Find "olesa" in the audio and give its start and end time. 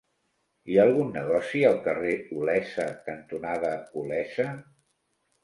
2.39-2.87, 4.03-4.49